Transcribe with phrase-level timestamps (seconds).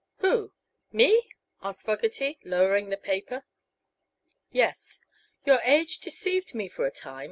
[0.21, 0.51] "Who?
[0.91, 1.29] me?"
[1.61, 3.45] asked Fogerty, lowering the paper.
[4.51, 4.99] "Yes.
[5.45, 7.19] Your age deceived me for a time.